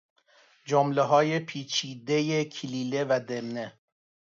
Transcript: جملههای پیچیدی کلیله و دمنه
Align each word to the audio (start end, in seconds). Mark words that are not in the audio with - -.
جملههای 0.65 1.39
پیچیدی 1.39 2.45
کلیله 2.45 3.03
و 3.03 3.19
دمنه 3.27 3.79